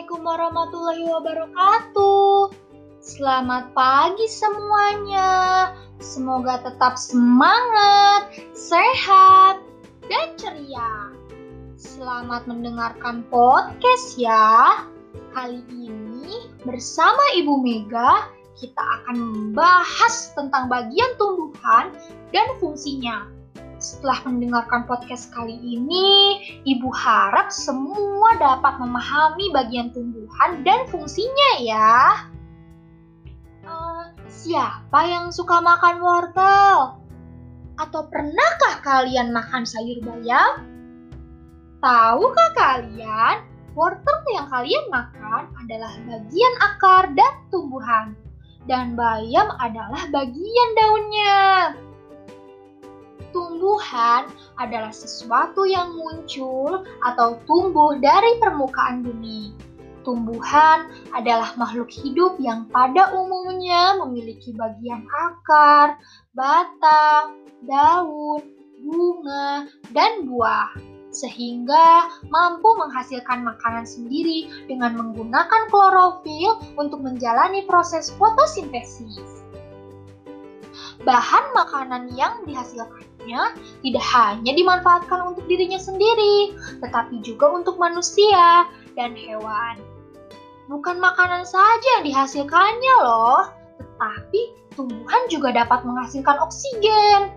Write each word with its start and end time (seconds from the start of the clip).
Assalamualaikum 0.00 0.32
warahmatullahi 0.32 1.04
wabarakatuh. 1.12 2.56
Selamat 3.04 3.68
pagi 3.76 4.24
semuanya. 4.32 5.28
Semoga 6.00 6.56
tetap 6.64 6.96
semangat, 6.96 8.32
sehat, 8.56 9.60
dan 10.08 10.32
ceria. 10.40 11.12
Selamat 11.76 12.48
mendengarkan 12.48 13.28
podcast 13.28 14.16
ya. 14.16 14.88
Kali 15.36 15.60
ini 15.68 16.48
bersama 16.64 17.20
Ibu 17.36 17.60
Mega 17.60 18.24
kita 18.56 18.80
akan 18.80 19.20
membahas 19.20 20.32
tentang 20.32 20.72
bagian 20.72 21.12
tumbuhan 21.20 21.92
dan 22.32 22.48
fungsinya. 22.56 23.28
Setelah 23.80 24.20
mendengarkan 24.28 24.84
podcast 24.84 25.32
kali 25.32 25.56
ini, 25.56 26.36
Ibu 26.68 26.92
harap 26.92 27.48
semua 27.48 28.36
dapat 28.36 28.76
memahami 28.76 29.48
bagian 29.56 29.88
tumbuhan 29.96 30.60
dan 30.68 30.84
fungsinya 30.92 31.50
ya. 31.64 32.28
Uh, 33.64 34.12
siapa 34.28 35.00
yang 35.08 35.32
suka 35.32 35.64
makan 35.64 35.96
wortel? 36.04 37.00
Atau 37.80 38.04
pernahkah 38.12 38.84
kalian 38.84 39.32
makan 39.32 39.64
sayur 39.64 39.96
bayam? 40.04 40.68
Tahukah 41.80 42.50
kalian, 42.52 43.48
wortel 43.72 44.20
yang 44.36 44.44
kalian 44.52 44.84
makan 44.92 45.48
adalah 45.56 45.96
bagian 46.04 46.54
akar 46.60 47.16
dan 47.16 47.32
tumbuhan, 47.48 48.12
dan 48.68 48.92
bayam 48.92 49.48
adalah 49.56 50.04
bagian 50.12 50.68
daunnya 50.76 51.40
tumbuhan 53.60 54.24
adalah 54.56 54.88
sesuatu 54.88 55.68
yang 55.68 55.92
muncul 55.92 56.80
atau 57.04 57.36
tumbuh 57.44 57.92
dari 58.00 58.40
permukaan 58.40 59.04
bumi. 59.04 59.52
Tumbuhan 60.00 60.88
adalah 61.12 61.52
makhluk 61.60 61.92
hidup 61.92 62.40
yang 62.40 62.64
pada 62.72 63.12
umumnya 63.12 64.00
memiliki 64.00 64.56
bagian 64.56 65.04
akar, 65.12 66.00
batang, 66.32 67.44
daun, 67.68 68.40
bunga, 68.80 69.68
dan 69.92 70.24
buah, 70.24 70.72
sehingga 71.12 72.08
mampu 72.32 72.64
menghasilkan 72.80 73.44
makanan 73.44 73.84
sendiri 73.84 74.48
dengan 74.72 74.96
menggunakan 74.96 75.68
klorofil 75.68 76.64
untuk 76.80 77.04
menjalani 77.04 77.68
proses 77.68 78.08
fotosintesis. 78.16 79.44
Bahan 81.04 81.52
makanan 81.52 82.12
yang 82.16 82.40
dihasilkan 82.48 83.04
tidak 83.84 84.04
hanya 84.14 84.52
dimanfaatkan 84.52 85.20
untuk 85.34 85.44
dirinya 85.46 85.78
sendiri, 85.80 86.56
tetapi 86.80 87.20
juga 87.20 87.50
untuk 87.52 87.76
manusia 87.76 88.68
dan 88.96 89.12
hewan. 89.16 89.76
Bukan 90.70 91.02
makanan 91.02 91.42
saja 91.42 91.88
yang 91.98 92.04
dihasilkannya 92.06 92.94
loh, 93.02 93.50
tetapi 93.76 94.40
tumbuhan 94.78 95.22
juga 95.26 95.50
dapat 95.50 95.82
menghasilkan 95.82 96.38
oksigen 96.40 97.34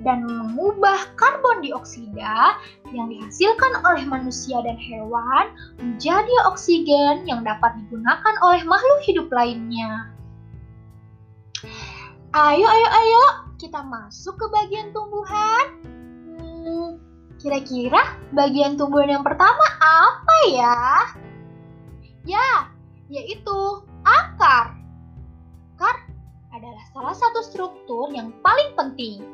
dan 0.00 0.24
mengubah 0.24 1.12
karbon 1.20 1.60
dioksida 1.60 2.56
yang 2.96 3.06
dihasilkan 3.12 3.84
oleh 3.84 4.04
manusia 4.08 4.64
dan 4.64 4.80
hewan 4.80 5.52
menjadi 5.76 6.34
oksigen 6.48 7.28
yang 7.28 7.44
dapat 7.44 7.76
digunakan 7.84 8.34
oleh 8.40 8.64
makhluk 8.64 9.00
hidup 9.04 9.28
lainnya. 9.28 10.08
Ayo, 12.30 12.62
ayo, 12.62 12.88
ayo, 12.94 13.24
kita 13.58 13.82
masuk 13.82 14.38
ke 14.38 14.46
bagian 14.54 14.94
tumbuhan. 14.94 15.82
Hmm, 16.38 17.02
kira-kira 17.42 17.98
bagian 18.30 18.78
tumbuhan 18.78 19.18
yang 19.18 19.26
pertama 19.26 19.66
apa 19.82 20.36
ya? 20.54 20.78
Ya, 22.22 22.70
yaitu 23.10 23.82
akar. 24.06 24.78
Akar 25.74 26.06
adalah 26.54 26.84
salah 26.94 27.18
satu 27.18 27.42
struktur 27.42 28.14
yang 28.14 28.30
paling 28.46 28.78
penting. 28.78 29.26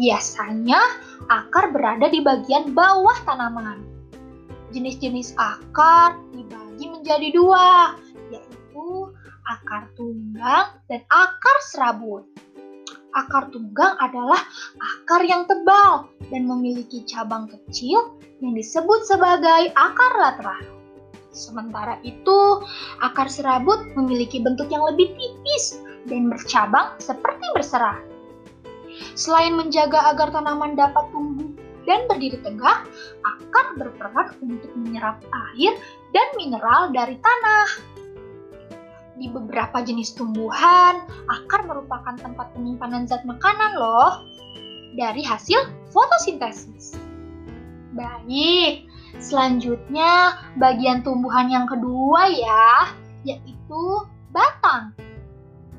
Biasanya 0.00 0.80
akar 1.28 1.68
berada 1.68 2.08
di 2.08 2.24
bagian 2.24 2.72
bawah 2.72 3.28
tanaman. 3.28 3.84
Jenis-jenis 4.72 5.36
akar 5.36 6.16
dibagi 6.32 6.88
menjadi 6.88 7.28
dua, 7.28 7.92
akar 9.48 9.88
tunggang 9.96 10.76
dan 10.92 11.00
akar 11.08 11.58
serabut 11.64 12.28
akar 13.16 13.48
tunggang 13.50 13.96
adalah 13.98 14.38
akar 14.78 15.24
yang 15.24 15.48
tebal 15.48 16.06
dan 16.28 16.44
memiliki 16.44 17.02
cabang 17.08 17.48
kecil 17.48 18.14
yang 18.38 18.54
disebut 18.54 19.02
sebagai 19.08 19.74
akar 19.74 20.12
lateral. 20.20 20.62
Sementara 21.34 21.98
itu, 22.06 22.62
akar 23.02 23.26
serabut 23.26 23.82
memiliki 23.98 24.38
bentuk 24.38 24.70
yang 24.70 24.86
lebih 24.86 25.10
tipis 25.18 25.82
dan 26.06 26.30
bercabang 26.30 26.94
seperti 27.02 27.46
berserah. 27.54 27.98
Selain 29.14 29.54
menjaga 29.54 30.14
agar 30.14 30.34
tanaman 30.34 30.74
dapat 30.74 31.04
tumbuh 31.14 31.50
dan 31.86 32.04
berdiri 32.10 32.38
tegak, 32.42 32.86
akar 33.22 33.66
berperan 33.78 34.34
untuk 34.42 34.70
menyerap 34.76 35.22
air 35.54 35.74
dan 36.12 36.26
mineral 36.36 36.90
dari 36.90 37.16
tanah 37.18 37.98
di 39.18 39.26
beberapa 39.26 39.82
jenis 39.82 40.14
tumbuhan, 40.14 41.02
akar 41.26 41.66
merupakan 41.66 42.14
tempat 42.14 42.54
penyimpanan 42.54 43.04
zat 43.04 43.26
makanan 43.26 43.76
loh 43.76 44.24
dari 44.94 45.20
hasil 45.26 45.58
fotosintesis. 45.90 46.96
Baik, 47.98 48.86
selanjutnya 49.18 50.38
bagian 50.56 51.02
tumbuhan 51.02 51.50
yang 51.50 51.66
kedua 51.66 52.30
ya, 52.30 52.94
yaitu 53.26 53.82
batang. 54.30 54.94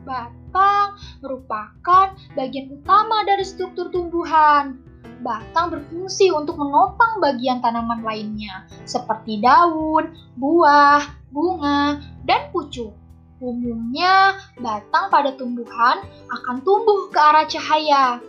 Batang 0.03 0.99
merupakan 1.23 2.15
bagian 2.35 2.67
utama 2.75 3.23
dari 3.23 3.47
struktur 3.47 3.87
tumbuhan. 3.87 4.83
Batang 5.19 5.71
berfungsi 5.71 6.31
untuk 6.31 6.55
menopang 6.55 7.19
bagian 7.19 7.59
tanaman 7.59 8.03
lainnya, 8.03 8.67
seperti 8.87 9.43
daun, 9.43 10.15
buah, 10.39 11.03
bunga, 11.31 11.99
dan 12.23 12.51
pucuk. 12.55 12.95
Umumnya, 13.39 14.35
batang 14.59 15.07
pada 15.07 15.31
tumbuhan 15.39 16.03
akan 16.27 16.59
tumbuh 16.59 17.07
ke 17.07 17.19
arah 17.19 17.47
cahaya. 17.47 18.19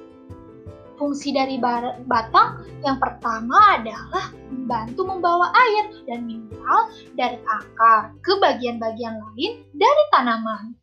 Fungsi 0.95 1.35
dari 1.35 1.59
batang 2.07 2.63
yang 2.87 3.03
pertama 3.03 3.75
adalah 3.75 4.31
membantu 4.55 5.03
membawa 5.03 5.51
air 5.51 5.91
dan 6.07 6.31
mineral 6.31 6.95
dari 7.19 7.43
akar 7.43 8.15
ke 8.23 8.39
bagian-bagian 8.39 9.19
lain 9.19 9.67
dari 9.75 10.05
tanaman. 10.15 10.79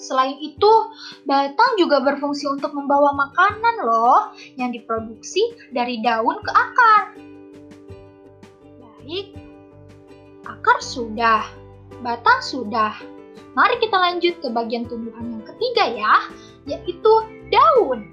Selain 0.00 0.34
itu, 0.42 0.72
batang 1.28 1.78
juga 1.78 2.02
berfungsi 2.02 2.50
untuk 2.50 2.74
membawa 2.74 3.14
makanan 3.14 3.76
loh 3.86 4.34
yang 4.58 4.74
diproduksi 4.74 5.70
dari 5.70 6.02
daun 6.02 6.40
ke 6.42 6.50
akar. 6.50 7.02
Baik, 8.80 9.38
akar 10.48 10.78
sudah, 10.82 11.46
batang 12.02 12.40
sudah. 12.40 13.19
Mari 13.58 13.82
kita 13.82 13.96
lanjut 13.98 14.38
ke 14.38 14.48
bagian 14.54 14.86
tumbuhan 14.86 15.26
yang 15.26 15.44
ketiga 15.44 15.84
ya, 15.90 16.14
yaitu 16.70 17.12
daun. 17.50 18.06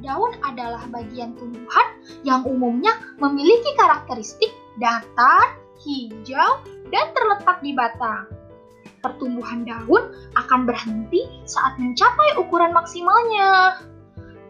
Daun 0.00 0.32
adalah 0.42 0.82
bagian 0.90 1.36
tumbuhan 1.36 1.86
yang 2.24 2.42
umumnya 2.48 2.96
memiliki 3.20 3.70
karakteristik 3.76 4.50
datar, 4.80 5.60
hijau, 5.84 6.64
dan 6.88 7.06
terletak 7.14 7.60
di 7.62 7.76
batang. 7.76 8.26
Pertumbuhan 9.00 9.64
daun 9.64 10.12
akan 10.36 10.68
berhenti 10.68 11.24
saat 11.46 11.76
mencapai 11.76 12.36
ukuran 12.40 12.72
maksimalnya. 12.72 13.80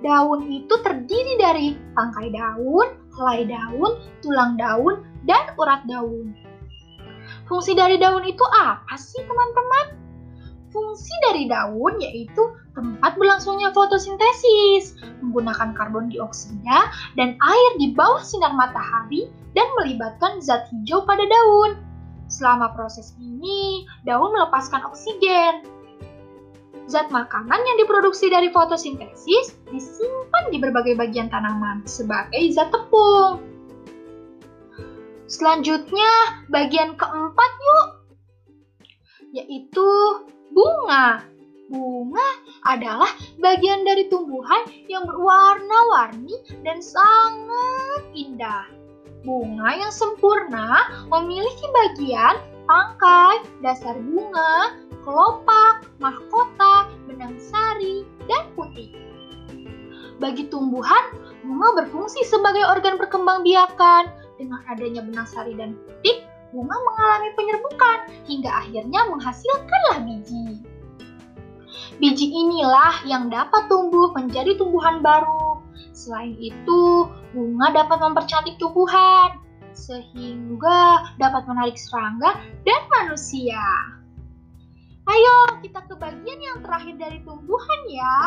Daun 0.00 0.48
itu 0.48 0.74
terdiri 0.80 1.36
dari 1.36 1.76
tangkai 1.92 2.32
daun, 2.32 2.96
helai 3.18 3.44
daun, 3.44 4.00
tulang 4.24 4.56
daun, 4.56 5.04
dan 5.28 5.52
urat 5.60 5.84
daun. 5.84 6.32
Fungsi 7.44 7.76
dari 7.76 8.00
daun 8.00 8.24
itu 8.24 8.42
apa 8.54 8.94
sih 8.96 9.20
teman-teman? 9.26 10.00
Fungsi 10.70 11.10
dari 11.26 11.50
daun 11.50 11.98
yaitu 11.98 12.54
tempat 12.78 13.18
berlangsungnya 13.18 13.74
fotosintesis, 13.74 14.94
menggunakan 15.18 15.74
karbon 15.74 16.06
dioksida 16.06 16.90
dan 17.18 17.34
air 17.42 17.70
di 17.82 17.90
bawah 17.90 18.22
sinar 18.22 18.54
matahari 18.54 19.26
dan 19.58 19.66
melibatkan 19.82 20.38
zat 20.38 20.70
hijau 20.70 21.02
pada 21.02 21.26
daun. 21.26 21.74
Selama 22.30 22.70
proses 22.78 23.18
ini, 23.18 23.82
daun 24.06 24.30
melepaskan 24.30 24.86
oksigen. 24.86 25.66
Zat 26.86 27.10
makanan 27.10 27.58
yang 27.58 27.76
diproduksi 27.82 28.30
dari 28.30 28.50
fotosintesis 28.54 29.58
disimpan 29.74 30.54
di 30.54 30.62
berbagai 30.62 30.94
bagian 30.94 31.26
tanaman 31.26 31.82
sebagai 31.86 32.38
zat 32.54 32.70
tepung. 32.70 33.42
Selanjutnya, 35.26 36.10
bagian 36.50 36.98
keempat 36.98 37.50
yuk, 37.58 37.86
yaitu 39.30 39.90
bunga. 40.52 41.24
Bunga 41.70 42.28
adalah 42.66 43.14
bagian 43.38 43.86
dari 43.86 44.10
tumbuhan 44.10 44.66
yang 44.90 45.06
berwarna-warni 45.06 46.34
dan 46.66 46.82
sangat 46.82 48.02
indah. 48.10 48.66
Bunga 49.22 49.70
yang 49.78 49.92
sempurna 49.94 50.82
memiliki 51.06 51.66
bagian 51.70 52.42
tangkai, 52.66 53.46
dasar 53.62 53.94
bunga, 54.02 54.74
kelopak, 55.06 55.86
mahkota, 56.02 56.90
benang 57.06 57.38
sari, 57.38 58.02
dan 58.26 58.50
putih. 58.58 58.90
Bagi 60.20 60.50
tumbuhan, 60.52 61.16
bunga 61.46 61.84
berfungsi 61.84 62.26
sebagai 62.28 62.66
organ 62.66 63.00
perkembangbiakan. 63.00 64.10
Dengan 64.40 64.64
adanya 64.72 65.04
benang 65.04 65.28
sari 65.28 65.52
dan 65.52 65.76
putih, 65.76 66.24
bunga 66.50 66.76
mengalami 66.76 67.30
penyerbukan 67.38 67.98
hingga 68.26 68.50
akhirnya 68.50 69.00
menghasilkanlah 69.10 69.98
biji. 70.02 70.62
Biji 72.00 72.26
inilah 72.32 73.06
yang 73.06 73.28
dapat 73.30 73.68
tumbuh 73.70 74.10
menjadi 74.16 74.56
tumbuhan 74.58 75.04
baru. 75.04 75.62
Selain 75.94 76.34
itu, 76.40 77.06
bunga 77.36 77.70
dapat 77.76 77.98
mempercantik 78.00 78.56
tumbuhan 78.56 79.36
sehingga 79.76 81.14
dapat 81.20 81.46
menarik 81.46 81.78
serangga 81.78 82.34
dan 82.66 82.82
manusia. 82.90 83.62
Ayo, 85.10 85.60
kita 85.62 85.82
ke 85.86 85.94
bagian 85.98 86.40
yang 86.40 86.58
terakhir 86.62 86.94
dari 86.98 87.18
tumbuhan 87.26 87.80
ya. 87.90 88.18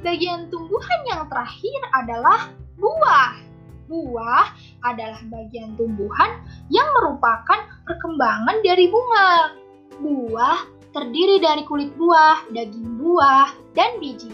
Bagian 0.00 0.48
tumbuhan 0.48 1.00
yang 1.08 1.22
terakhir 1.28 1.80
adalah 1.96 2.52
buah. 2.76 3.49
Buah 3.90 4.54
adalah 4.86 5.18
bagian 5.26 5.74
tumbuhan 5.74 6.46
yang 6.70 6.86
merupakan 6.94 7.66
perkembangan 7.82 8.62
dari 8.62 8.86
bunga. 8.86 9.58
Buah 9.98 10.62
terdiri 10.94 11.42
dari 11.42 11.66
kulit 11.66 11.90
buah, 11.98 12.46
daging 12.54 13.02
buah, 13.02 13.50
dan 13.74 13.98
biji. 13.98 14.30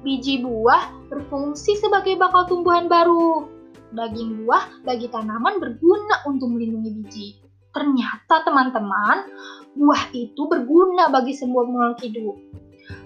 Biji 0.00 0.40
buah 0.40 1.12
berfungsi 1.12 1.76
sebagai 1.76 2.16
bakal 2.16 2.48
tumbuhan 2.48 2.88
baru. 2.88 3.44
Daging 3.92 4.44
buah 4.44 4.80
bagi 4.88 5.12
tanaman 5.12 5.60
berguna 5.60 6.24
untuk 6.24 6.56
melindungi 6.56 6.90
biji. 6.96 7.28
Ternyata 7.76 8.48
teman-teman, 8.48 9.28
buah 9.76 10.08
itu 10.16 10.48
berguna 10.48 11.12
bagi 11.12 11.36
semua 11.36 11.68
makhluk 11.68 12.00
hidup. 12.00 12.36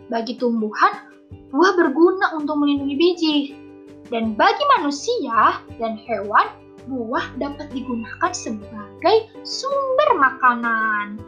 Bagi 0.07 0.39
tumbuhan, 0.39 1.11
buah 1.51 1.75
berguna 1.75 2.39
untuk 2.39 2.63
melindungi 2.63 2.95
biji. 2.95 3.37
Dan 4.11 4.35
bagi 4.35 4.65
manusia 4.79 5.63
dan 5.79 5.95
hewan, 5.95 6.51
buah 6.91 7.31
dapat 7.39 7.71
digunakan 7.71 8.35
sebagai 8.35 9.31
sumber 9.47 10.19
makanan. 10.19 11.23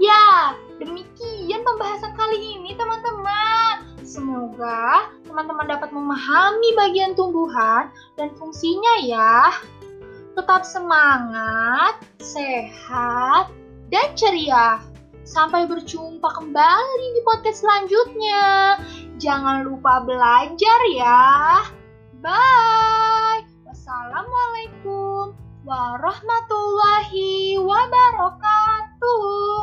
Ya, 0.00 0.56
demikian 0.80 1.60
pembahasan 1.60 2.16
kali 2.16 2.56
ini 2.56 2.72
teman-teman. 2.74 3.92
Semoga 4.02 5.12
teman-teman 5.28 5.68
dapat 5.68 5.92
memahami 5.92 6.68
bagian 6.74 7.12
tumbuhan 7.12 7.92
dan 8.16 8.32
fungsinya 8.40 9.04
ya. 9.04 9.52
Tetap 10.32 10.64
semangat, 10.64 12.00
sehat, 12.16 13.52
dan 13.92 14.08
ceria. 14.16 14.80
Sampai 15.22 15.68
berjumpa 15.68 16.24
kembali 16.24 17.06
di 17.14 17.20
podcast 17.22 17.62
selanjutnya. 17.62 18.80
Jangan 19.20 19.68
lupa 19.68 20.02
belajar 20.02 20.80
ya. 20.96 21.62
Bye. 22.22 23.42
Wassalamualaikum 23.66 25.34
warahmatullahi 25.66 27.58
wabarakatuh. 27.58 29.61